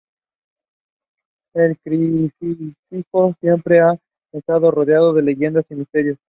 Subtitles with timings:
[1.53, 3.95] El Crucifijo siempre ha
[4.31, 6.17] estado rodeado de leyendas y misterios.